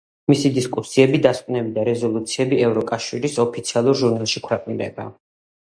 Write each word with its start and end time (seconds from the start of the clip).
მისი 0.31 0.49
დისკუსიები, 0.53 1.19
დასკვნები 1.25 1.75
და 1.75 1.83
რეზოლუციები 1.91 2.63
ევროკავშირის 2.71 3.39
ოფიციალურ 3.47 4.03
ჟურნალში 4.03 4.47
ქვეყნდება. 4.49 5.11